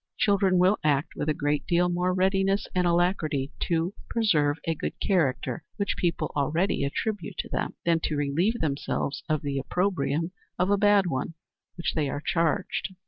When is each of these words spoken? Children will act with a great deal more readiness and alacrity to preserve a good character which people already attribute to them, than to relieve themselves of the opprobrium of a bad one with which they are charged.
Children 0.17 0.57
will 0.57 0.79
act 0.83 1.13
with 1.15 1.29
a 1.29 1.33
great 1.35 1.67
deal 1.67 1.87
more 1.87 2.11
readiness 2.11 2.65
and 2.73 2.87
alacrity 2.87 3.51
to 3.67 3.93
preserve 4.09 4.57
a 4.65 4.73
good 4.73 4.99
character 4.99 5.63
which 5.75 5.95
people 5.95 6.31
already 6.35 6.83
attribute 6.83 7.37
to 7.37 7.49
them, 7.49 7.75
than 7.85 7.99
to 8.05 8.15
relieve 8.15 8.59
themselves 8.61 9.21
of 9.29 9.43
the 9.43 9.59
opprobrium 9.59 10.31
of 10.57 10.71
a 10.71 10.77
bad 10.79 11.05
one 11.05 11.35
with 11.77 11.77
which 11.77 11.93
they 11.93 12.09
are 12.09 12.19
charged. 12.19 12.95